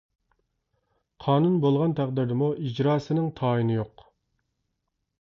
[1.25, 4.11] قانۇن بولغان تەقدىردىمۇ ئىجراسىنىڭ تايىنى يوق.